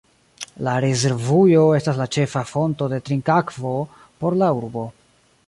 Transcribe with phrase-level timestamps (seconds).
[0.67, 3.75] La rezervujo estas la ĉefa fonto de trinkakvo
[4.25, 4.89] por la urbo.